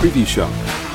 [0.00, 0.87] Preview Show.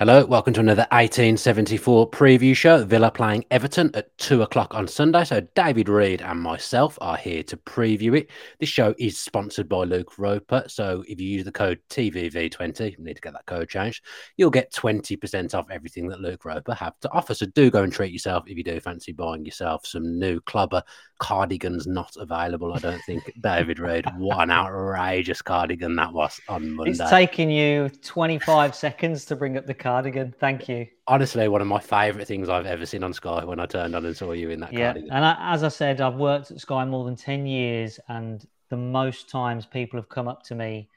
[0.00, 2.82] Hello, welcome to another 1874 preview show.
[2.86, 5.24] Villa playing Everton at 2 o'clock on Sunday.
[5.24, 8.30] So, David Reed and myself are here to preview it.
[8.60, 10.64] This show is sponsored by Luke Roper.
[10.68, 14.02] So, if you use the code TVV20, you need to get that code changed,
[14.38, 17.34] you'll get 20% off everything that Luke Roper have to offer.
[17.34, 20.82] So, do go and treat yourself if you do fancy buying yourself some new clubber
[21.18, 22.72] cardigans not available.
[22.72, 24.06] I don't think David Reed.
[24.16, 26.92] What an outrageous cardigan that was on Monday.
[26.92, 29.89] It's taking you 25 seconds to bring up the cardigan.
[30.38, 30.86] Thank you.
[31.06, 34.04] Honestly, one of my favourite things I've ever seen on Sky when I turned on
[34.04, 34.92] and saw you in that yeah.
[34.92, 35.10] cardigan.
[35.10, 38.76] And I, as I said, I've worked at Sky more than 10 years, and the
[38.76, 40.88] most times people have come up to me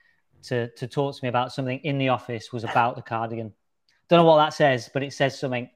[0.44, 3.54] to, to talk to me about something in the office was about the cardigan.
[4.10, 5.70] Don't know what that says, but it says something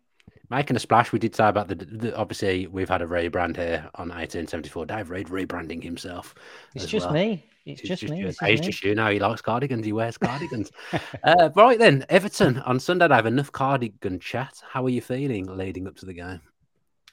[0.50, 1.12] making a splash.
[1.12, 4.86] We did say about the, the, obviously we've had a rebrand here on 1874.
[4.86, 6.36] Dave Reed rebranding himself.
[6.76, 7.14] It's just well.
[7.14, 7.46] me.
[7.66, 8.24] It's, it's just, just, me.
[8.24, 9.10] Just, it's just you now.
[9.10, 9.86] He likes cardigans.
[9.86, 10.72] He wears cardigans.
[11.24, 13.06] uh, right then, Everton on Sunday.
[13.06, 14.62] I have enough cardigan chat.
[14.70, 16.42] How are you feeling leading up to the game?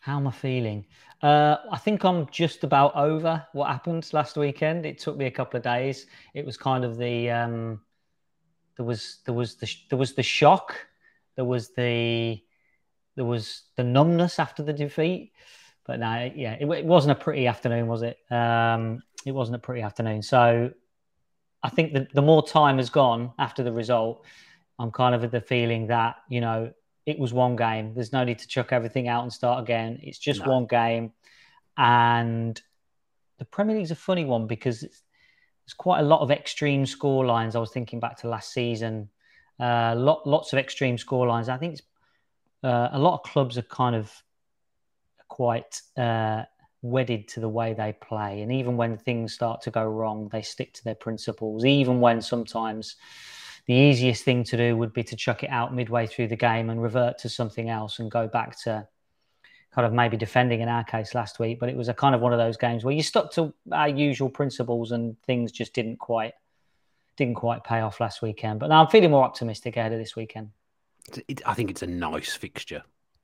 [0.01, 0.87] How am I feeling?
[1.23, 4.85] Uh, I think I'm just about over what happened last weekend.
[4.85, 6.07] It took me a couple of days.
[6.35, 7.81] It was kind of the um,
[8.77, 10.77] there was there was the there was the shock.
[11.37, 12.44] There was the
[13.17, 15.33] there was the numbness after the defeat.
[15.87, 18.19] But no, yeah, it, it wasn't a pretty afternoon, was it?
[18.31, 20.23] Um, it wasn't a pretty afternoon.
[20.23, 20.71] So
[21.63, 24.25] I think that the more time has gone after the result,
[24.79, 26.73] I'm kind of of the feeling that, you know,
[27.07, 27.95] it was one game.
[27.95, 29.99] There's no need to chuck everything out and start again.
[30.03, 30.53] It's just no.
[30.53, 31.13] one game.
[31.77, 32.61] And
[33.39, 37.57] the Premier League's a funny one because there's quite a lot of extreme score lines.
[37.57, 39.11] I was thinking back to last season,
[39.61, 41.49] uh, lot, lots of extreme score lines.
[41.49, 41.83] I think it's
[42.65, 44.11] uh, a lot of clubs are kind of
[45.29, 46.43] quite uh,
[46.81, 48.41] wedded to the way they play.
[48.41, 52.23] And even when things start to go wrong, they stick to their principles, even when
[52.23, 52.97] sometimes
[53.67, 56.71] the easiest thing to do would be to chuck it out midway through the game
[56.71, 58.87] and revert to something else and go back to
[59.75, 61.59] kind of maybe defending in our case last week.
[61.61, 63.89] But it was a kind of one of those games where you stuck to our
[63.89, 66.33] usual principles and things just didn't quite
[67.17, 68.59] didn't quite pay off last weekend.
[68.59, 70.51] But now I'm feeling more optimistic ahead of this weekend
[71.29, 72.83] it, I think it's a nice fixture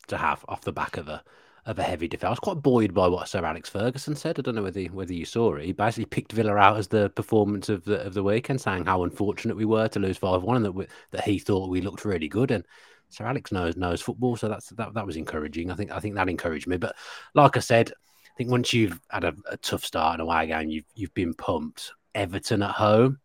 [0.08, 1.22] to have off the back of a
[1.66, 2.26] of a heavy defeat.
[2.26, 4.38] I was quite buoyed by what Sir Alex Ferguson said.
[4.38, 5.64] I don't know whether whether you saw it.
[5.64, 9.04] He basically picked Villa out as the performance of the of the weekend, saying how
[9.04, 12.04] unfortunate we were to lose five one, and that we, that he thought we looked
[12.04, 12.50] really good.
[12.50, 12.64] And
[13.10, 15.70] Sir Alex knows knows football, so that's that that was encouraging.
[15.70, 16.76] I think I think that encouraged me.
[16.76, 16.96] But
[17.34, 20.46] like I said, I think once you've had a, a tough start in a away
[20.46, 21.92] game, you've you've been pumped.
[22.14, 23.20] Everton at home,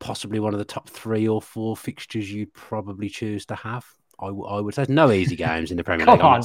[0.00, 3.86] possibly one of the top three or four fixtures you'd probably choose to have.
[4.18, 6.20] I, I would say no easy games in the Premier League.
[6.20, 6.42] Come on.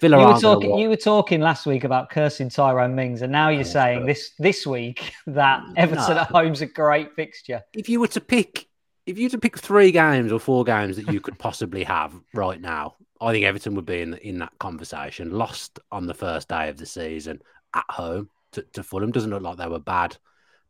[0.00, 0.78] Villa you were talking.
[0.78, 4.32] You were talking last week about cursing Tyrone Mings, and now you're yeah, saying this
[4.38, 6.20] this week that Everton no.
[6.20, 7.62] at home's a great fixture.
[7.72, 8.66] If you were to pick
[9.06, 12.12] if you were to pick three games or four games that you could possibly have
[12.34, 15.30] right now, I think Everton would be in the, in that conversation.
[15.30, 17.40] Lost on the first day of the season
[17.72, 20.16] at home to, to Fulham doesn't look like they were bad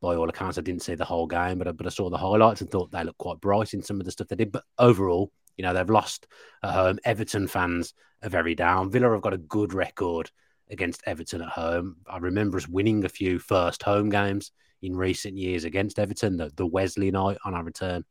[0.07, 0.57] by all accounts.
[0.57, 2.93] I didn't see the whole game, but I, but I saw the highlights and thought
[2.93, 4.53] they looked quite bright in some of the stuff they did.
[4.53, 6.29] But overall, you know, they've lost
[6.63, 6.99] at home.
[7.05, 7.93] Everton fans
[8.23, 8.91] are very down.
[8.91, 10.31] Villa have got a good record
[10.71, 11.97] against Everton at home.
[12.09, 16.37] I remember us winning a few first home games in recent years against Everton.
[16.37, 18.05] The, the Wesley night on our return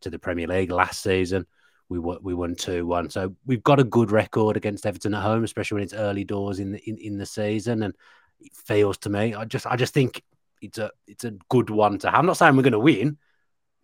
[0.00, 1.46] to the Premier League last season,
[1.88, 3.08] we won, we won two one.
[3.08, 6.58] So we've got a good record against Everton at home, especially when it's early doors
[6.58, 7.84] in the in, in the season.
[7.84, 7.94] And
[8.40, 10.22] it feels to me, I just I just think
[10.60, 12.18] it's a it's a good one to have.
[12.18, 13.18] I'm not saying we're going to win,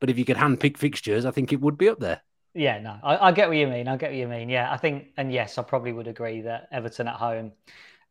[0.00, 2.22] but if you could handpick fixtures, I think it would be up there.
[2.54, 3.88] Yeah, no, I, I, get what you mean.
[3.88, 4.50] I get what you mean.
[4.50, 7.52] Yeah, I think, and yes, I probably would agree that Everton at home,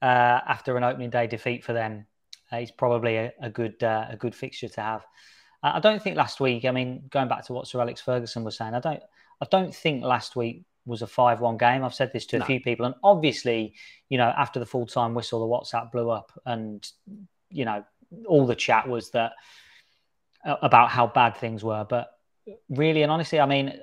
[0.01, 2.07] uh, after an opening day defeat for them,
[2.51, 5.05] uh, is probably a, a good uh, a good fixture to have.
[5.63, 6.65] I don't think last week.
[6.65, 9.03] I mean, going back to what Sir Alex Ferguson was saying, I don't
[9.41, 11.83] I don't think last week was a five-one game.
[11.83, 12.45] I've said this to a no.
[12.45, 13.75] few people, and obviously,
[14.09, 16.87] you know, after the full-time whistle, the WhatsApp blew up, and
[17.49, 17.83] you know,
[18.27, 19.33] all the chat was that
[20.45, 21.85] uh, about how bad things were.
[21.87, 22.11] But
[22.69, 23.73] really and honestly, I mean,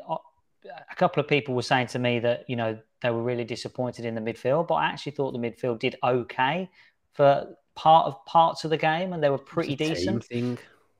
[0.68, 4.04] a couple of people were saying to me that you know they were really disappointed
[4.04, 6.68] in the midfield, but I actually thought the midfield did okay
[7.12, 10.26] for part of parts of the game, and they were pretty decent.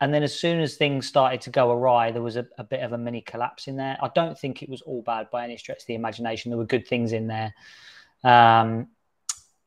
[0.01, 2.85] And then as soon as things started to go awry, there was a, a, bit
[2.85, 3.99] of a mini collapse in there.
[4.01, 6.51] I don't think it was all bad by any stretch of the imagination.
[6.51, 7.53] There were good things in there,
[8.23, 8.87] um,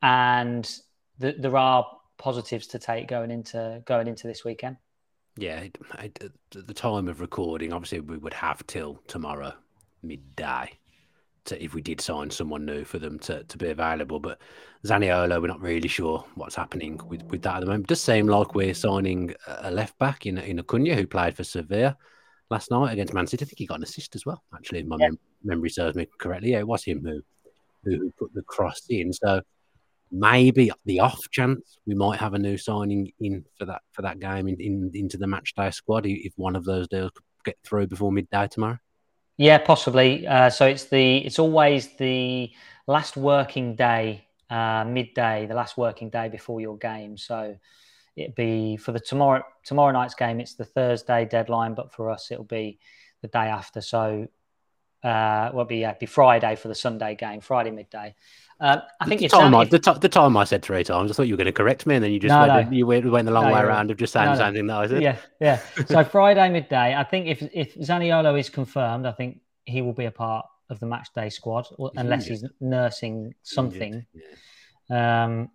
[0.00, 0.64] and
[1.18, 1.86] the, there are
[2.22, 4.76] positives to take going into going into this weekend.
[5.36, 5.64] Yeah,
[5.98, 6.18] at
[6.52, 9.52] the time of recording, obviously we would have till tomorrow
[10.02, 10.70] midday
[11.46, 14.20] to, if we did sign someone new for them to, to be available.
[14.20, 14.38] But
[14.84, 17.86] Zaniolo, we're not really sure what's happening with, with that at the moment.
[17.86, 21.42] It does seem like we're signing a left back in in Acuna who played for
[21.42, 21.96] Sevilla
[22.50, 23.44] last night against Man City.
[23.44, 24.44] I think he got an assist as well.
[24.54, 25.08] Actually, if my yeah.
[25.08, 27.20] mem- memory serves me correctly, yeah, it was him who
[27.84, 29.12] who put the cross in.
[29.12, 29.42] So
[30.12, 34.20] maybe the off chance we might have a new signing in for that for that
[34.20, 37.58] game in, in into the match day squad if one of those deals could get
[37.64, 38.78] through before midday tomorrow.
[39.38, 40.26] Yeah, possibly.
[40.26, 42.52] Uh, so it's the it's always the
[42.86, 47.16] last working day, uh, midday, the last working day before your game.
[47.16, 47.56] So
[48.14, 50.40] it'd be for the tomorrow tomorrow night's game.
[50.40, 52.78] It's the Thursday deadline, but for us it'll be
[53.22, 53.80] the day after.
[53.80, 54.28] So
[55.02, 58.14] uh, will be yeah, be Friday for the Sunday game, Friday midday.
[58.62, 61.24] Uh, I think the time, I, the, the, time I said three times, I thought
[61.24, 62.76] you were going to correct me, and then you just no, went, no.
[62.76, 64.76] you went, went the long no, way around of just saying the same thing that
[64.76, 65.02] I said.
[65.02, 65.58] Yeah, yeah.
[65.86, 70.04] so Friday midday, I think if if Zaniolo is confirmed, I think he will be
[70.04, 71.66] a part of the match day squad,
[71.96, 74.06] unless he's nursing something.
[74.88, 75.24] Yeah.
[75.24, 75.50] Um,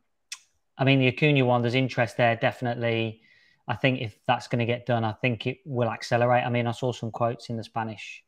[0.77, 3.21] I mean, the Acuna one, there's interest there, definitely.
[3.69, 6.43] I think if that's going to get done, I think it will accelerate.
[6.45, 8.21] I mean, I saw some quotes in the Spanish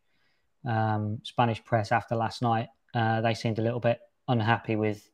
[0.66, 2.70] um, Spanish press after last night.
[2.94, 4.00] Uh, they seemed a little bit
[4.30, 5.10] unhappy with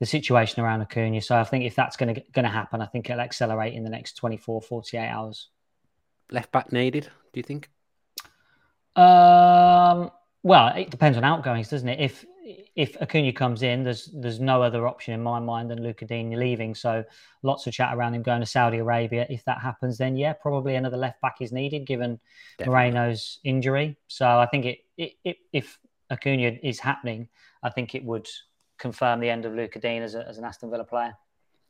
[0.00, 1.20] the situation around Acuna.
[1.20, 3.84] So I think if that's going to going to happen, I think it'll accelerate in
[3.84, 5.48] the next 24, 48 hours.
[6.30, 7.68] Left back needed, do you think?
[8.96, 10.10] Um,
[10.42, 12.00] well, it depends on outgoings, doesn't it?
[12.00, 12.24] If
[12.76, 16.36] if Acuna comes in, there's there's no other option in my mind than Lucas Digne
[16.36, 16.74] leaving.
[16.74, 17.04] So
[17.42, 19.26] lots of chat around him going to Saudi Arabia.
[19.30, 22.20] If that happens, then yeah, probably another left back is needed given
[22.58, 22.72] Definitely.
[22.72, 23.96] Moreno's injury.
[24.08, 25.78] So I think it, it, it if
[26.10, 27.28] Acuna is happening,
[27.62, 28.28] I think it would
[28.78, 31.14] confirm the end of Luca Digne as, a, as an Aston Villa player.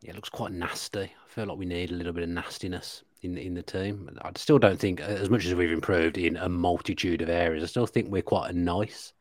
[0.01, 1.01] Yeah, it looks quite nasty.
[1.01, 4.11] I feel like we need a little bit of nastiness in in the team.
[4.23, 7.67] I still don't think, as much as we've improved in a multitude of areas, I
[7.67, 9.13] still think we're quite a nice,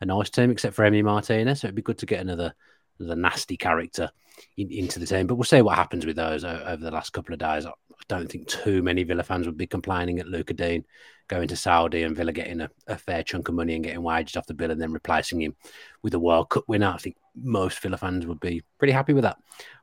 [0.00, 1.60] a nice team, except for Emi Martinez.
[1.60, 2.52] So it'd be good to get another,
[2.98, 4.10] another nasty character
[4.56, 5.26] in, into the team.
[5.26, 7.66] But we'll see what happens with those over the last couple of days.
[8.00, 10.84] I don't think too many Villa fans would be complaining at Lucas Digne
[11.28, 14.36] going to Saudi and Villa getting a, a, fair chunk of money and getting wages
[14.36, 15.54] off the bill and then replacing him
[16.02, 16.88] with a World Cup winner.
[16.88, 19.36] I think most Villa fans would be pretty happy with that.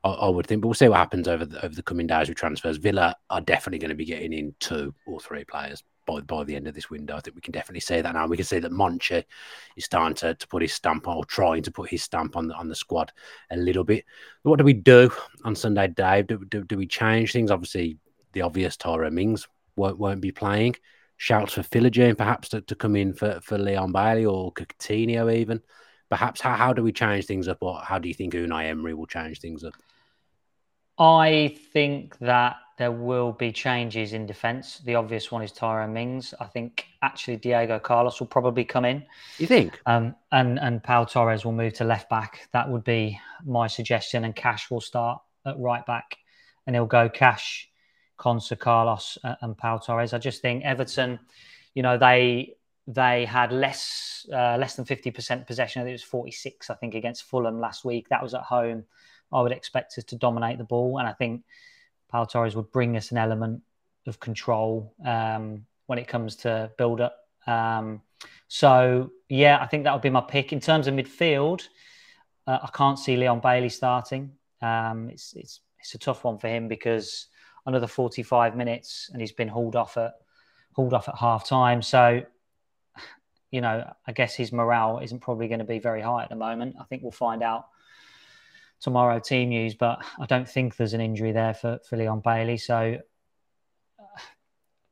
[0.04, 2.28] I, I would think, but we'll see what happens over the, over the coming days
[2.28, 2.78] with transfers.
[2.78, 6.56] Villa are definitely going to be getting in two or three players by by the
[6.56, 7.16] end of this window.
[7.16, 8.26] I think we can definitely say that now.
[8.26, 9.24] We can see that Monchi
[9.76, 12.48] is starting to, to put his stamp on, or trying to put his stamp on
[12.48, 13.12] the on the squad
[13.50, 14.04] a little bit.
[14.42, 15.10] What do we do
[15.44, 16.28] on Sunday, Dave?
[16.28, 17.50] Do, do, do we change things?
[17.50, 17.98] Obviously,
[18.36, 20.76] the obvious Tyrone Mings won't won't be playing
[21.16, 25.62] shouts for Philogene perhaps to, to come in for, for Leon Bailey or Coutinho even.
[26.10, 28.92] Perhaps how, how do we change things up or how do you think Unai Emery
[28.92, 29.72] will change things up?
[30.98, 34.80] I think that there will be changes in defence.
[34.84, 36.34] The obvious one is Tyrone Mings.
[36.38, 39.02] I think actually Diego Carlos will probably come in.
[39.38, 39.80] You think?
[39.86, 42.50] Um, and and Pau Torres will move to left back.
[42.52, 44.24] That would be my suggestion.
[44.24, 46.16] And Cash will start at right back,
[46.66, 47.70] and he'll go Cash,
[48.18, 50.12] Konsa, Carlos, and Pau Torres.
[50.12, 51.18] I just think Everton,
[51.74, 52.54] you know, they
[52.86, 55.80] they had less uh, less than fifty percent possession.
[55.80, 56.70] I think it was forty six.
[56.70, 58.08] I think against Fulham last week.
[58.08, 58.84] That was at home.
[59.32, 61.42] I would expect us to dominate the ball, and I think
[62.08, 63.62] Pau Torres would bring us an element
[64.06, 67.18] of control um, when it comes to build up.
[67.46, 68.02] Um,
[68.48, 71.68] so yeah, I think that would be my pick in terms of midfield.
[72.46, 74.32] Uh, I can't see Leon Bailey starting.
[74.62, 77.26] Um, it's it's it's a tough one for him because
[77.66, 80.14] another 45 minutes and he's been hauled off at
[80.74, 81.82] hauled off at half time.
[81.82, 82.22] So,
[83.50, 86.36] you know, I guess his morale isn't probably going to be very high at the
[86.36, 86.76] moment.
[86.80, 87.66] I think we'll find out
[88.80, 92.58] tomorrow team news, but I don't think there's an injury there for, for Leon Bailey.
[92.58, 92.98] So
[93.98, 94.20] uh,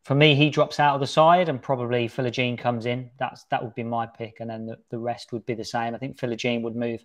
[0.05, 3.11] for me, he drops out of the side and probably Philogene comes in.
[3.19, 5.95] That's that would be my pick, and then the, the rest would be the same.
[5.95, 7.05] I think Philogene would move,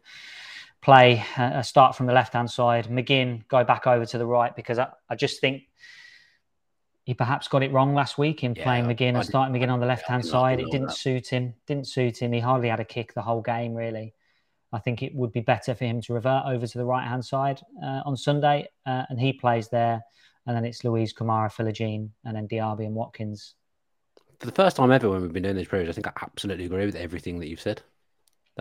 [0.81, 2.87] play, uh, start from the left hand side.
[2.87, 5.63] McGinn go back over to the right because I, I just think
[7.03, 9.79] he perhaps got it wrong last week in yeah, playing McGinn and starting McGinn on
[9.79, 10.59] the left hand side.
[10.59, 10.97] It didn't that.
[10.97, 11.55] suit him.
[11.67, 12.31] Didn't suit him.
[12.31, 14.13] He hardly had a kick the whole game really.
[14.71, 17.25] I think it would be better for him to revert over to the right hand
[17.25, 20.03] side uh, on Sunday, uh, and he plays there
[20.49, 23.53] and then it's Luiz, Kamara, Philogene, and then Diaby and Watkins.
[24.39, 26.65] For the first time ever when we've been doing this period, I think I absolutely
[26.65, 27.83] agree with everything that you've said.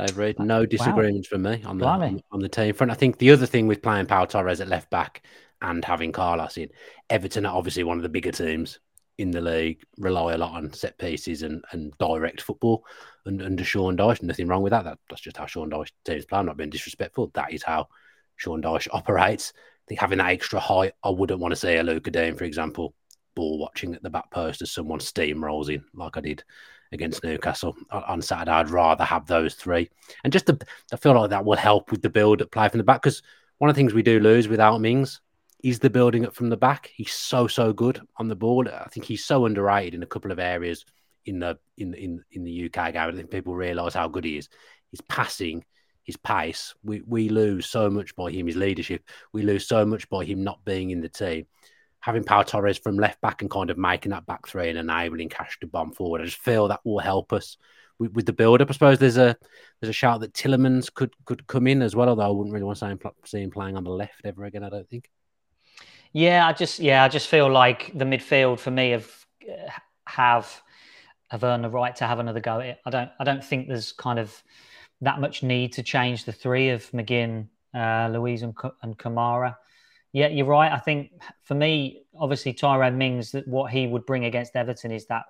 [0.06, 1.36] Dave Reed, no disagreements wow.
[1.36, 2.90] from me on the, on, the team front.
[2.90, 5.22] I think the other thing with playing Pau Torres at left back
[5.60, 6.68] and having Carlos in,
[7.10, 8.78] Everton are obviously one of the bigger teams
[9.18, 12.84] in the league, rely a lot on set pieces and, and direct football
[13.26, 14.22] and under Sean Dyche.
[14.22, 14.84] Nothing wrong with that.
[14.84, 14.98] that.
[15.10, 16.38] That's just how Sean Dyche teams play.
[16.38, 17.32] I'm not being disrespectful.
[17.34, 17.88] That is how
[18.36, 21.82] Sean Dyche operates I think having that extra height, I wouldn't want to see a
[21.82, 22.94] Luca Digne, for example,
[23.38, 26.42] ball watching at the back post as someone steamrolls in like I did
[26.90, 28.50] against Newcastle on Saturday.
[28.50, 29.88] I'd rather have those three.
[30.24, 30.58] And just to,
[30.92, 33.22] I feel like that will help with the build up play from the back because
[33.58, 35.20] one of the things we do lose without Mings
[35.62, 36.90] is the building up from the back.
[36.92, 38.68] He's so so good on the ball.
[38.68, 40.84] I think he's so underrated in a couple of areas
[41.24, 43.08] in the in in in the UK game.
[43.08, 44.48] I think people realise how good he is.
[44.90, 45.64] He's passing
[46.02, 46.74] his pace.
[46.82, 49.04] We we lose so much by him, his leadership.
[49.32, 51.46] We lose so much by him not being in the team.
[52.08, 55.28] Having Pau Torres from left back and kind of making that back three and enabling
[55.28, 57.58] Cash to bomb forward, I just feel that will help us
[57.98, 58.70] with, with the build up.
[58.70, 59.36] I suppose there's a
[59.78, 62.64] there's a shout that Tielemans could could come in as well, although I wouldn't really
[62.64, 64.64] want to see him, playing on the left ever again.
[64.64, 65.10] I don't think.
[66.14, 69.26] Yeah, I just yeah, I just feel like the midfield for me have
[70.06, 70.62] have
[71.30, 72.78] have earned the right to have another go at it.
[72.86, 74.42] I don't I don't think there's kind of
[75.02, 79.56] that much need to change the three of McGinn, uh, Luiz, and, and Kamara.
[80.12, 80.72] Yeah, you're right.
[80.72, 81.10] I think
[81.44, 85.24] for me, obviously Tyrone Mings, that what he would bring against Everton is that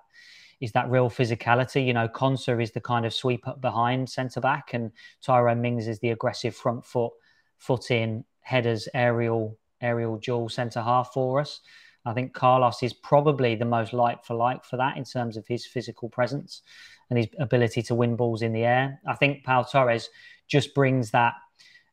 [0.61, 1.85] is that real physicality.
[1.85, 5.87] You know, Konsa is the kind of sweep up behind centre back, and Tyrone Mings
[5.87, 7.13] is the aggressive front foot,
[7.57, 11.61] foot in headers, aerial aerial duel centre half for us.
[12.05, 15.45] I think Carlos is probably the most like for like for that in terms of
[15.47, 16.61] his physical presence
[17.09, 18.99] and his ability to win balls in the air.
[19.07, 20.09] I think Pau Torres
[20.47, 21.33] just brings that.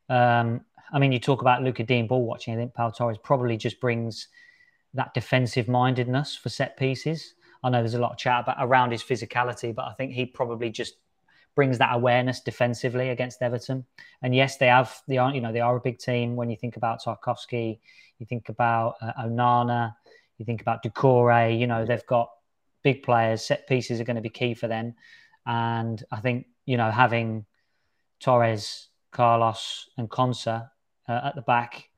[0.09, 2.53] Um, I mean, you talk about Luca Digne ball watching.
[2.53, 4.27] I think Pau Torres probably just brings
[4.93, 7.33] that defensive mindedness for set pieces.
[7.63, 10.25] I know there's a lot of chat about around his physicality, but I think he
[10.25, 10.95] probably just
[11.55, 13.85] brings that awareness defensively against Everton.
[14.21, 16.35] And yes, they have they are you know they are a big team.
[16.35, 17.79] When you think about Tarkowski,
[18.19, 19.95] you think about uh, Onana,
[20.37, 21.59] you think about Doucouré.
[21.59, 22.29] You know they've got
[22.83, 23.41] big players.
[23.41, 24.95] Set pieces are going to be key for them.
[25.45, 27.45] And I think, you know, having
[28.19, 30.69] Torres, Carlos, and Konsa
[31.07, 31.89] uh, at the back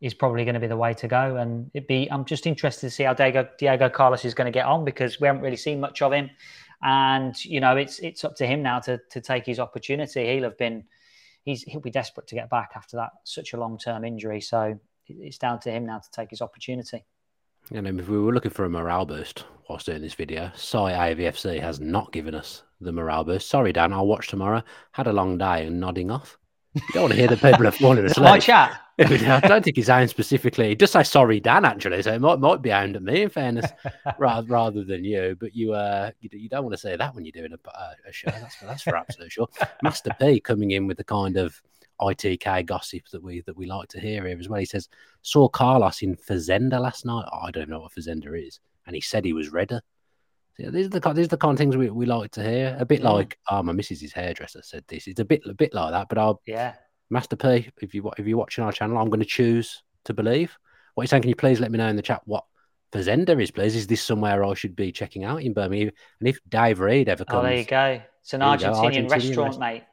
[0.00, 1.36] is probably going to be the way to go.
[1.36, 4.56] And it'd be I'm just interested to see how Diego, Diego Carlos is going to
[4.56, 6.30] get on because we haven't really seen much of him.
[6.82, 10.26] And you know, it's it's up to him now to to take his opportunity.
[10.26, 10.84] He'll have been
[11.42, 14.40] he's he'll be desperate to get back after that such a long term injury.
[14.40, 17.04] So it's down to him now to take his opportunity.
[17.72, 21.60] And if we were looking for a morale boost whilst doing this video, Sai AVFC
[21.60, 23.48] has not given us the morale boost.
[23.48, 24.62] Sorry, Dan, I'll watch tomorrow.
[24.92, 26.38] Had a long day and nodding off.
[26.74, 28.24] You don't want to hear the people are falling asleep.
[28.24, 28.80] My chat.
[29.00, 30.70] I don't think he's aimed specifically.
[30.70, 32.02] He does say sorry, Dan, actually.
[32.02, 33.70] So it might, might be aimed at me, in fairness,
[34.18, 35.36] rather, rather than you.
[35.38, 38.12] But you uh, you, you, don't want to say that when you're doing a, a
[38.12, 38.30] show.
[38.30, 39.46] That's, that's for absolute sure.
[39.82, 41.62] Master P coming in with the kind of
[42.00, 44.60] ITK gossip that we that we like to hear here as well.
[44.60, 44.88] He says
[45.22, 47.26] saw Carlos in Fazenda last night.
[47.32, 49.80] Oh, I don't know what Fazenda is, and he said he was redder.
[50.58, 52.76] Yeah, these are the these are the kind of things we, we like to hear.
[52.80, 53.04] A bit mm.
[53.04, 55.06] like oh, my missus' hairdresser said this.
[55.06, 56.08] It's a bit a bit like that.
[56.08, 56.74] But I'll yeah,
[57.10, 60.56] Master P, if you if you're watching our channel, I'm going to choose to believe.
[60.94, 61.22] What you saying?
[61.22, 62.44] Can you please let me know in the chat what
[62.92, 63.76] Fazenda is, please?
[63.76, 65.92] Is this somewhere I should be checking out in Birmingham?
[66.18, 68.02] And if Dave Reed ever comes, oh, there you go.
[68.22, 69.84] It's an Argentinian, Argentinian restaurant, restaurant, mate.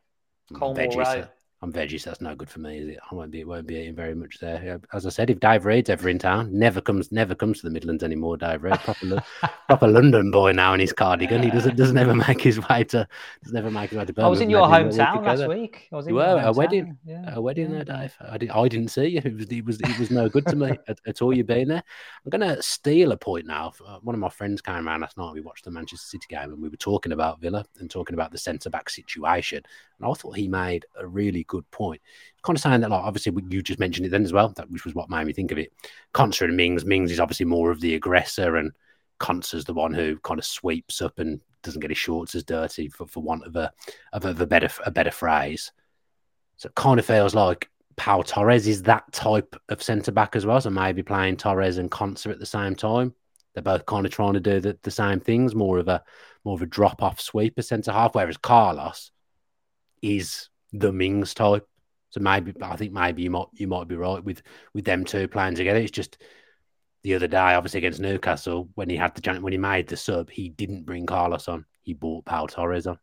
[0.51, 1.29] Mm, Colmore Road.
[1.65, 2.99] I'm veggie, so that's no good for me, is it?
[3.11, 4.79] I won't be won't be eating very much there.
[4.93, 7.71] As I said, if Dave Reed's ever in town, never comes never comes to the
[7.71, 8.37] Midlands anymore.
[8.37, 9.23] Dave Reed, proper
[9.67, 11.41] proper London boy now in his cardigan.
[11.41, 13.07] He doesn't doesn't ever make his way to
[13.43, 14.27] doesn't ever make his way to Birmingham.
[14.27, 15.87] I was in your hometown last week.
[15.91, 17.33] I was in you were a wedding, yeah.
[17.33, 17.83] a wedding yeah.
[17.83, 18.15] there, Dave.
[18.21, 19.21] I, did, I didn't see you.
[19.25, 21.35] It was it was it was no good to me at, at all.
[21.35, 21.83] You being there.
[22.23, 23.73] I'm gonna steal a point now.
[23.83, 25.33] Uh, one of my friends came around last night.
[25.33, 28.31] We watched the Manchester City game and we were talking about Villa and talking about
[28.31, 29.63] the centre back situation.
[29.99, 32.01] And I thought he made a really good point.
[32.43, 34.85] Kind of saying that, like, obviously, you just mentioned it then as well, that which
[34.85, 35.73] was what made me think of it.
[36.13, 36.85] Konsa and Mings.
[36.85, 38.71] Mings is obviously more of the aggressor, and
[39.19, 42.87] Konsa's the one who kind of sweeps up and doesn't get his shorts as dirty,
[42.89, 43.71] for, for want of a
[44.13, 45.71] of a, of a better a better phrase.
[46.57, 50.45] So it kind of feels like Pau Torres is that type of centre back as
[50.45, 50.61] well.
[50.61, 53.13] So maybe playing Torres and Konsa at the same time.
[53.53, 56.03] They're both kind of trying to do the, the same things, more of a
[56.43, 59.11] more of a drop off sweeper centre half, whereas Carlos
[60.01, 61.67] is the Mings type.
[62.09, 64.41] So maybe I think maybe you might you might be right with
[64.73, 65.79] with them two playing together.
[65.79, 66.17] It's just
[67.03, 70.29] the other day, obviously against Newcastle, when he had the when he made the sub,
[70.29, 71.65] he didn't bring Carlos on.
[71.83, 72.97] He brought Pau Torres on.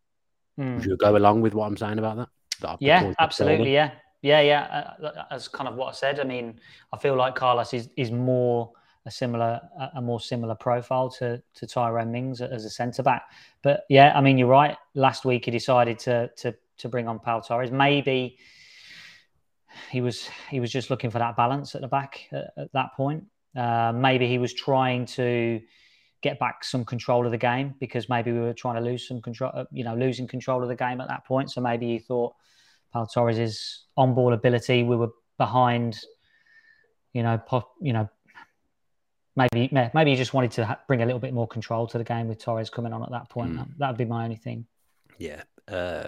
[0.59, 0.77] Mm.
[0.77, 2.29] Would you go along with what I'm saying about that?
[2.63, 3.73] that yeah, absolutely.
[3.73, 4.95] Yeah, yeah, yeah.
[5.03, 6.19] Uh, as kind of what I said.
[6.19, 6.59] I mean,
[6.93, 8.73] I feel like Carlos is is more
[9.07, 9.61] a similar,
[9.95, 13.23] a more similar profile to to Tyrone Mings as a centre back.
[13.63, 14.77] But yeah, I mean, you're right.
[14.95, 17.71] Last week he decided to to to bring on Pau Torres.
[17.71, 18.39] Maybe
[19.91, 22.95] he was he was just looking for that balance at the back at, at that
[22.97, 23.25] point.
[23.57, 25.61] Uh, maybe he was trying to
[26.23, 29.21] get back some control of the game because maybe we were trying to lose some
[29.21, 31.51] control, uh, you know, losing control of the game at that point.
[31.51, 32.35] So maybe he thought
[32.93, 35.99] Pau Torres's on-ball ability, we were behind,
[37.13, 38.09] you know, pop, you know,
[39.35, 42.29] maybe maybe he just wanted to bring a little bit more control to the game
[42.29, 43.53] with Torres coming on at that point.
[43.53, 43.67] Mm.
[43.79, 44.67] That would be my only thing.
[45.19, 45.43] Yeah.
[45.69, 46.07] Uh,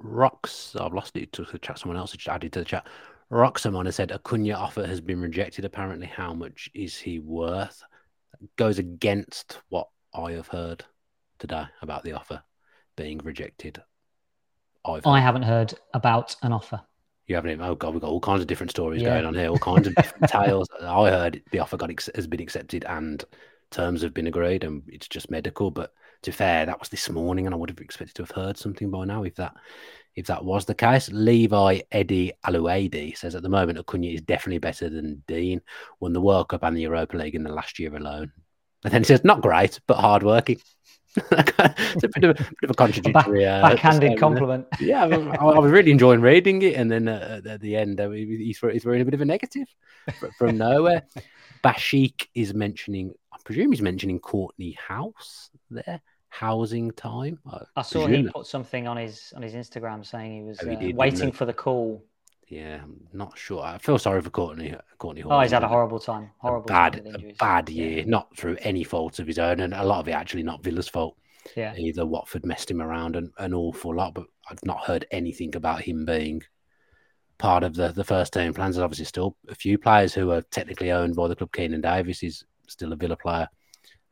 [0.00, 1.78] Rocks, I've lost it to the chat.
[1.78, 2.86] Someone else just added to the chat.
[3.30, 5.64] Roxamon has said Acuna offer has been rejected.
[5.64, 7.82] Apparently, how much is he worth?
[8.56, 10.84] Goes against what I have heard
[11.38, 12.42] today about the offer
[12.96, 13.82] being rejected.
[14.84, 16.80] I've I haven't heard about an offer.
[17.26, 17.64] You haven't even.
[17.64, 19.10] Oh god, we've got all kinds of different stories yeah.
[19.10, 19.48] going on here.
[19.48, 20.68] All kinds of different tales.
[20.80, 23.24] I heard the offer got has been accepted and
[23.70, 25.70] terms have been agreed, and it's just medical.
[25.70, 25.92] But
[26.24, 28.90] to fair, that was this morning, and I would have expected to have heard something
[28.90, 29.54] by now if that
[30.16, 31.10] if that was the case.
[31.10, 35.60] Levi Eddie Aluadi says at the moment Acuna is definitely better than Digne.
[36.00, 38.32] Won the World Cup and the Europa League in the last year alone.
[38.84, 40.60] And then he says, not great, but hardworking.
[41.16, 44.66] it's a bit of a, bit of a contradictory uh, backhanded compliment.
[44.80, 48.10] Yeah, I, I, was really enjoying reading it, and then uh, at the end, uh,
[48.10, 49.68] he, threw, he threw in a bit of a negative
[50.36, 51.04] from nowhere.
[51.62, 56.02] Bashik is mentioning, I presume he's mentioning Kortney Hause there
[56.34, 57.38] housing time.
[57.50, 60.76] I, I saw he put something on his on his Instagram saying he was oh,
[60.76, 62.04] he uh, waiting for the call.
[62.48, 63.62] Yeah, I'm not sure.
[63.62, 64.78] I feel sorry for Kortney.
[64.98, 65.22] Kortney.
[65.22, 65.32] Hall.
[65.32, 66.30] Oh, he's had a horrible time.
[66.38, 68.04] Horrible, a bad, a bad year, yeah.
[68.06, 70.88] not through any fault of his own, and a lot of it actually not Villa's
[70.88, 71.16] fault.
[71.56, 75.54] Yeah, either Watford messed him around an, an awful lot, but I've not heard anything
[75.54, 76.42] about him being
[77.38, 78.74] part of the the first team plans.
[78.74, 81.52] There's obviously still a few players who are technically owned by the club.
[81.52, 83.48] Keinan Davis is still a Villa player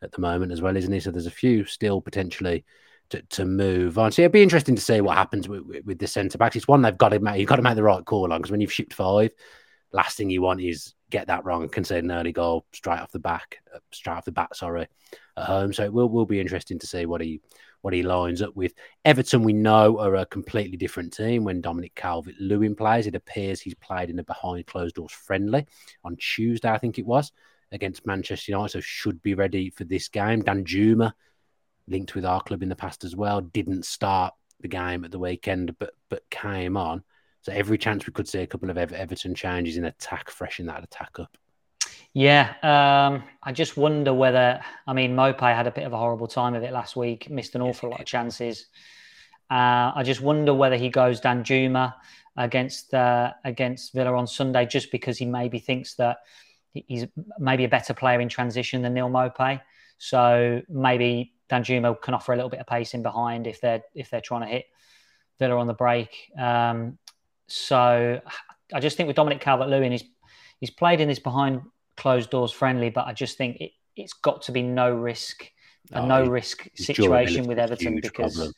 [0.02, 1.00] at the moment as well, isn't he?
[1.00, 2.64] So there's a few still potentially
[3.10, 4.12] to, to move on.
[4.12, 6.56] So it'd be interesting to see what happens with, with, with the centre backs.
[6.56, 7.38] It's one they've got to make.
[7.38, 9.32] You've got to make the right call on because when you've shipped five,
[9.92, 13.12] last thing you want is get that wrong and concede an early goal straight off
[13.12, 14.56] the back, uh, straight off the bat.
[14.56, 14.88] Sorry,
[15.36, 15.72] at home.
[15.72, 17.40] So it will will be interesting to see what he
[17.82, 18.72] what he lines up with.
[19.04, 21.44] Everton, we know, are a completely different team.
[21.44, 25.66] When Dominic Calvert Lewin plays, it appears he's played in a behind closed doors friendly
[26.04, 27.32] on Tuesday, I think it was
[27.72, 30.42] against Manchester United, so should be ready for this game.
[30.42, 31.12] Danjuma,
[31.88, 35.18] linked with our club in the past as well, didn't start the game at the
[35.18, 37.02] weekend, but but came on.
[37.42, 40.84] So every chance we could see a couple of Everton changes in attack, freshen that
[40.84, 41.36] attack up.
[42.14, 46.28] Yeah, um, I just wonder whether I mean Maupay had a bit of a horrible
[46.28, 48.66] time of it last week, missed an awful lot of chances.
[49.50, 51.94] Uh, I just wonder whether he goes Danjuma
[52.36, 56.18] against uh, against Villa on Sunday, just because he maybe thinks that
[56.72, 57.06] he's
[57.38, 59.60] maybe a better player in transition than Neal Maupay.
[59.98, 64.10] So maybe Danjuma can offer a little bit of pace in behind if they're if
[64.10, 64.66] they're trying to hit
[65.38, 66.30] Villa on the break.
[66.38, 66.98] Um,
[67.46, 68.20] so
[68.72, 70.04] I just think with Dominic Calvert-Lewin, he's
[70.58, 71.62] he's played in this behind
[71.96, 75.52] closed doors friendly, but I just think it, it's got to be no risk
[75.92, 78.52] a oh, no risk situation with Everton because problem.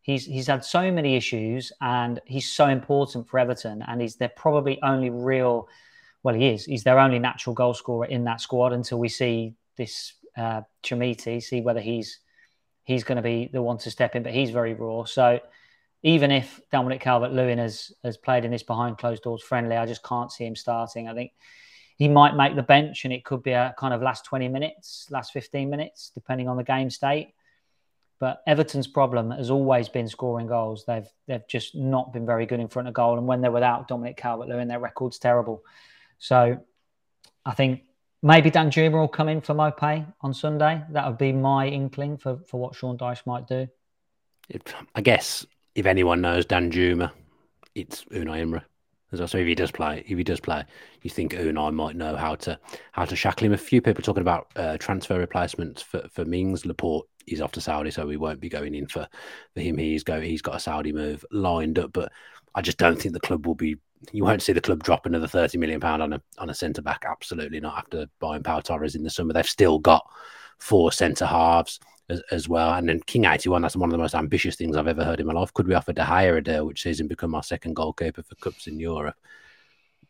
[0.00, 4.32] he's he's had so many issues and he's so important for Everton and he's their
[4.34, 5.68] probably only real
[6.22, 6.64] well, he is.
[6.64, 11.42] He's their only natural goal scorer in that squad until we see this uh, Chermiti,
[11.42, 12.18] see whether he's
[12.84, 14.22] he's going to be the one to step in.
[14.22, 15.04] But he's very raw.
[15.04, 15.40] So
[16.02, 19.86] even if Dominic Calvert Lewin has has played in this behind closed doors friendly, I
[19.86, 21.08] just can't see him starting.
[21.08, 21.32] I think
[21.96, 25.08] he might make the bench, and it could be a kind of last twenty minutes,
[25.10, 27.34] last fifteen minutes, depending on the game state.
[28.18, 30.84] But Everton's problem has always been scoring goals.
[30.86, 33.88] They've they've just not been very good in front of goal, and when they're without
[33.88, 35.62] Dominic Calvert-Lewin, their record's terrible.
[36.22, 36.56] So
[37.44, 37.82] I think
[38.22, 40.80] maybe Danjuma will come in for Maupay on Sunday.
[40.90, 43.66] That would be my inkling for, for what Sean Dyche might do.
[44.48, 47.10] It, I guess if anyone knows Danjuma,
[47.74, 48.60] it's Unai Emery.
[49.12, 50.64] So if he does play, if he does play,
[51.02, 52.58] you think Unai might know how to
[52.92, 53.52] how to shackle him.
[53.52, 56.64] A few people talking about uh, transfer replacements for for Mings.
[56.64, 59.06] Laporte he's off to Saudi, so we won't be going in for
[59.54, 59.76] for him.
[59.76, 62.10] He's go he's got a Saudi move lined up, but
[62.54, 63.76] I just don't think the club will be.
[64.10, 66.82] You won't see the club drop another thirty million pound on a on a centre
[66.82, 67.04] back.
[67.08, 67.78] Absolutely not.
[67.78, 70.04] After buying Pau Torres in the summer, they've still got
[70.58, 72.72] four centre halves as, as, well.
[72.74, 75.26] And then King 81, that's one of the most ambitious things I've ever heard in
[75.26, 75.52] my life.
[75.54, 78.34] Could we offer De Gea a deal, which sees him become our second goalkeeper for
[78.36, 79.16] cups in Europe?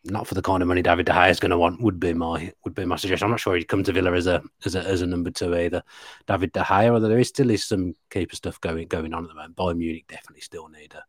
[0.04, 1.80] Not for the kind of money David De Gea is going to want.
[1.80, 3.26] Would be my would be my suggestion.
[3.26, 5.56] I'm not sure he'd come to Villa as a as a as a number two
[5.56, 5.82] either.
[6.26, 9.28] David De Gea, although there is still is some keeper stuff going going on at
[9.28, 9.54] the moment.
[9.54, 11.04] Bayern Munich definitely still need a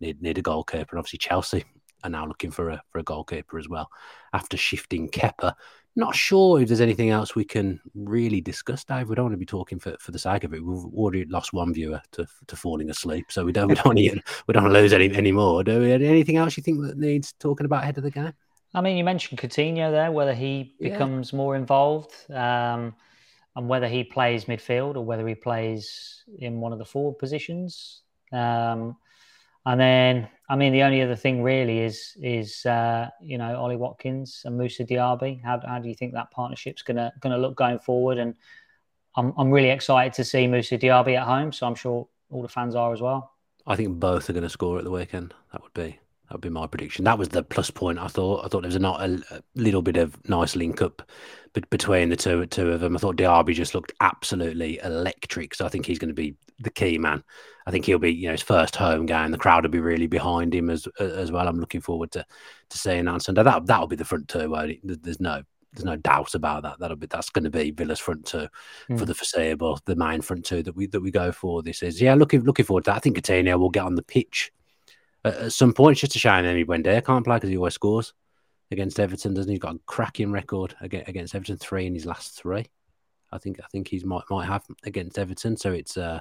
[0.00, 1.64] need need a goalkeeper, and obviously Chelsea
[2.04, 3.90] are now looking for a for a goalkeeper as well
[4.32, 5.54] after shifting Kepa
[5.94, 9.08] not sure if there's anything else we can really discuss, Dave.
[9.08, 10.64] We don't want to be talking for, for the sake of it.
[10.64, 13.98] We've already lost one viewer to, to falling asleep, so we don't we don't want
[13.98, 15.62] to, we don't lose any any more.
[15.62, 15.92] Do we?
[15.92, 18.32] Anything else you think that needs talking about ahead of the game?
[18.74, 20.92] I mean, you mentioned Coutinho there, whether he yeah.
[20.92, 22.94] becomes more involved, um,
[23.54, 28.00] and whether he plays midfield or whether he plays in one of the forward positions.
[28.32, 28.96] Um,
[29.66, 33.76] and then, I mean, the only other thing really is is uh, you know Ollie
[33.76, 35.42] Watkins and Moussa Diaby.
[35.42, 38.18] How, how do you think that partnership's gonna gonna look going forward?
[38.18, 38.34] And
[39.16, 41.52] I'm I'm really excited to see Moussa Diaby at home.
[41.52, 43.32] So I'm sure all the fans are as well.
[43.66, 45.34] I think both are going to score at the weekend.
[45.52, 46.00] That would be
[46.32, 47.04] that would be my prediction.
[47.04, 47.98] That was the plus point.
[47.98, 48.42] I thought.
[48.42, 51.02] I thought there was a, not a, a little bit of nice link up
[51.68, 52.96] between the two two of them.
[52.96, 55.54] I thought Diaby just looked absolutely electric.
[55.54, 57.22] So I think he's going to be the key man.
[57.66, 59.30] I think he'll be you know his first home game.
[59.30, 61.46] The crowd will be really behind him as as well.
[61.46, 62.24] I'm looking forward to
[62.70, 63.42] to seeing that on Sunday.
[63.42, 64.56] That that'll be the front two.
[64.82, 65.42] There's no
[65.74, 66.78] there's no doubt about that.
[66.78, 68.48] That'll be that's going to be Villa's front two
[68.88, 68.98] mm.
[68.98, 69.80] for the foreseeable.
[69.84, 72.14] The main front two that we that we go for this is yeah.
[72.14, 72.96] Looking looking forward to that.
[72.96, 74.50] I think Coutinho will get on the pitch
[75.24, 75.92] at, some point.
[75.92, 78.12] It's just a shame Emi Buendia can't play because he always scores
[78.70, 79.54] against Everton, doesn't he?
[79.54, 82.66] He's got a cracking record against Everton, three in his last three.
[83.32, 85.56] I think I think he's might might have against Everton.
[85.56, 86.20] So it's uh,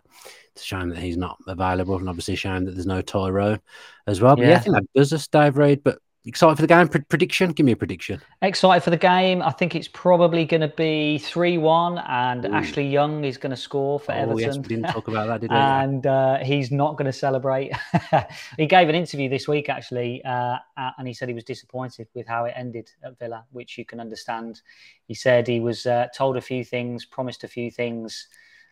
[0.53, 3.59] it's a shame that he's not available, and obviously a shame that there's no Tyrone
[4.07, 4.35] as well.
[4.35, 5.83] But yeah, yeah I think that does us, Dave Reed.
[5.83, 6.87] But Excited for the game?
[6.87, 7.51] prediction?
[7.51, 8.21] Give me a prediction.
[8.43, 9.41] Excited for the game.
[9.41, 12.53] I think it's probably going to be 3 1, and Ooh.
[12.53, 14.39] Ashley Young is going to score for oh, Everton.
[14.39, 15.55] Yes, we didn't talk about that, did we?
[15.57, 17.71] and uh, he's not going to celebrate.
[18.57, 22.27] he gave an interview this week, actually, uh, and he said he was disappointed with
[22.27, 24.61] how it ended at Villa, which you can understand.
[25.07, 28.27] He said he was uh, told a few things, promised a few things,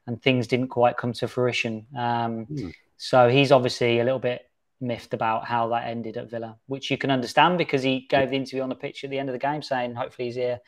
[0.06, 1.88] and things didn't quite come to fruition.
[1.98, 2.70] Um, hmm.
[2.98, 4.49] So he's obviously a little bit
[4.82, 8.36] miffed about how that ended at Villa, which you can understand because he gave the
[8.36, 10.60] interview on the pitch at the end of the game saying hopefully he's here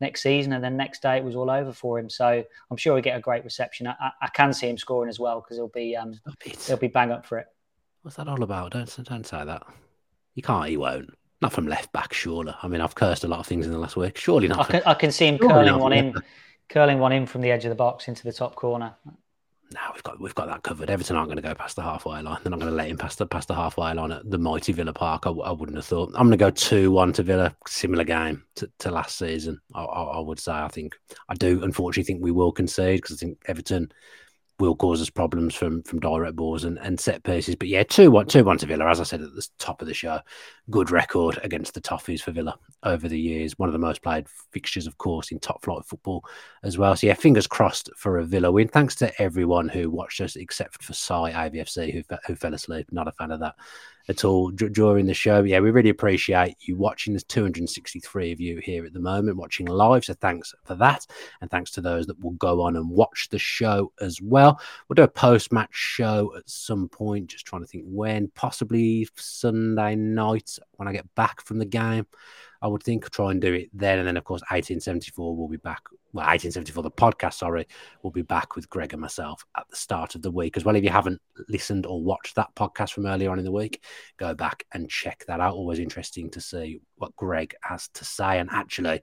[0.00, 2.10] next season, and then next day it was all over for him.
[2.10, 3.86] So I'm sure he'll get a great reception.
[3.86, 6.18] I, I can see him scoring as well because he'll be um,
[6.66, 7.46] he'll be bang up for it.
[8.02, 8.72] What's that all about?
[8.72, 9.62] Don't don't say that.
[10.34, 10.68] You can't.
[10.68, 11.10] He won't.
[11.42, 12.54] Not from left back, surely.
[12.62, 14.18] I mean, I've cursed a lot of things in the last week.
[14.18, 14.60] Surely not.
[14.60, 16.14] I can, I can see him curling one in,
[16.68, 18.94] curling one in from the edge of the box into the top corner
[19.72, 20.90] now we've got we've got that covered.
[20.90, 22.38] Everton aren't going to go past the halfway line.
[22.42, 24.72] They're not going to let him past the past the halfway line at the mighty
[24.72, 25.26] Villa Park.
[25.26, 26.10] I, I wouldn't have thought.
[26.14, 27.54] I'm going to go two one to Villa.
[27.66, 29.60] Similar game to, to last season.
[29.74, 30.52] I, I, I, would say.
[30.52, 30.96] I think
[31.28, 31.62] I do.
[31.62, 33.92] Unfortunately, think we will concede because I think Everton
[34.60, 37.56] will cause us problems from from direct balls and, and set pieces.
[37.56, 39.88] But yeah, 2 1 2 1 to Villa, as I said at the top of
[39.88, 40.20] the show.
[40.70, 43.58] Good record against the Toffees for Villa over the years.
[43.58, 46.24] One of the most played fixtures, of course, in top flight football
[46.62, 46.94] as well.
[46.94, 48.68] So yeah, fingers crossed for a Villa win.
[48.68, 52.86] Thanks to everyone who watched us, except for Sai AVFC, who, who fell asleep.
[52.92, 53.54] Not a fan of that
[54.10, 55.42] at all d- during the show.
[55.42, 57.14] Yeah, we really appreciate you watching.
[57.14, 60.04] There's 263 of you here at the moment watching live.
[60.04, 61.06] So thanks for that.
[61.40, 64.60] And thanks to those that will go on and watch the show as well.
[64.88, 69.08] We'll do a post match show at some point, just trying to think when, possibly
[69.14, 72.06] Sunday night when I get back from the game.
[72.62, 74.00] I would think try and do it then.
[74.00, 75.84] And then, of course, 1874 will be back.
[76.12, 77.68] Well, 1874, the podcast, sorry,
[78.02, 80.74] will be back with Greg and myself at the start of the week as well.
[80.74, 83.84] If you haven't listened or watched that podcast from earlier on in the week,
[84.16, 85.54] go back and check that out.
[85.54, 88.40] Always interesting to see what Greg has to say.
[88.40, 89.02] And actually,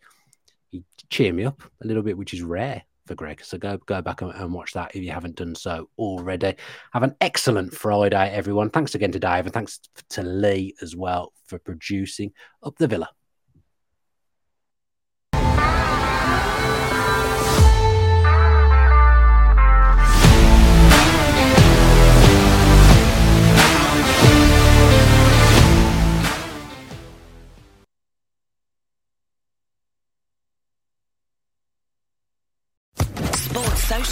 [0.69, 3.41] he cheer me up a little bit, which is rare for Greg.
[3.41, 6.55] So go go back and, and watch that if you haven't done so already.
[6.91, 8.69] Have an excellent Friday, everyone.
[8.69, 13.09] Thanks again to Dave and thanks to Lee as well for producing Up the Villa.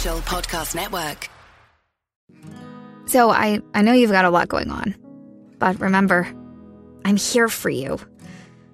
[0.06, 1.28] Podcast Network.
[3.06, 4.94] So I, I know you've got a lot going on,
[5.58, 6.32] but remember,
[7.04, 7.98] I'm here for you.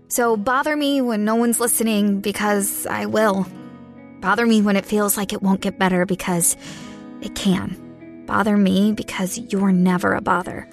[0.09, 3.47] So bother me when no one's listening because I will.
[4.21, 6.55] Bother me when it feels like it won't get better because
[7.23, 8.25] it can.
[8.27, 10.69] Bother me because you're never a bother.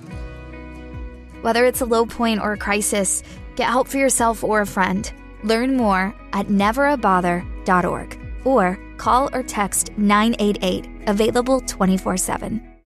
[1.41, 3.23] Whether it's a low point or a crisis,
[3.55, 5.09] get help for yourself or a friend.
[5.43, 12.68] Learn more at neverabother.org or call or text 988, available 24 7.